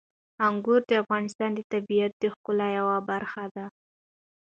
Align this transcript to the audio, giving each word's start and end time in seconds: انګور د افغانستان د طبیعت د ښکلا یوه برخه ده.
انګور 0.47 0.81
د 0.87 0.91
افغانستان 1.03 1.49
د 1.55 1.59
طبیعت 1.71 2.11
د 2.17 2.23
ښکلا 2.33 2.67
یوه 2.79 2.97
برخه 3.09 3.43
ده. 3.55 3.65